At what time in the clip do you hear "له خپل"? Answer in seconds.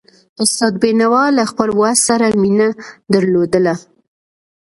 1.37-1.69